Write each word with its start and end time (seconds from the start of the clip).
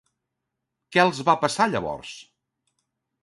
Què 0.95 1.01
els 1.03 1.19
va 1.27 1.35
passar 1.43 1.67
llavors? 1.73 2.15